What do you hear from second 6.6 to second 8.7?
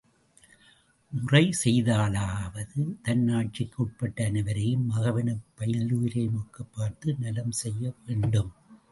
பார்த்து நலம் செய்ய வேண்டும்.